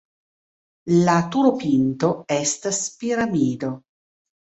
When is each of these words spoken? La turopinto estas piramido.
La 1.09 1.17
turopinto 1.35 2.09
estas 2.37 2.79
piramido. 3.03 3.71